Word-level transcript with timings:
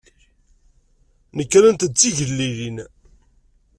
Nekrent-d 1.37 1.83
d 1.91 1.93
tigellilin. 1.99 2.77